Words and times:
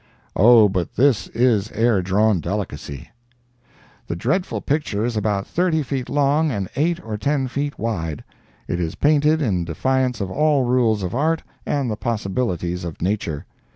Oh, 0.35 0.67
but 0.67 0.95
this 0.95 1.27
is 1.27 1.71
air 1.73 2.01
drawn 2.01 2.39
delicacy! 2.39 3.11
The 4.07 4.15
dreadful 4.15 4.59
picture 4.61 5.05
is 5.05 5.15
about 5.15 5.45
thirty 5.45 5.83
feet 5.83 6.09
long 6.09 6.49
and 6.49 6.69
eight 6.75 6.99
or 7.05 7.19
ten 7.19 7.47
feet 7.47 7.77
wide. 7.77 8.23
It 8.67 8.79
is 8.79 8.95
painted 8.95 9.43
in 9.43 9.63
defiance 9.63 10.19
of 10.19 10.31
all 10.31 10.63
rules 10.63 11.03
of 11.03 11.13
art 11.13 11.43
and 11.67 11.87
the 11.91 11.97
possibilities 11.97 12.83
of 12.83 12.99
nature. 12.99 13.45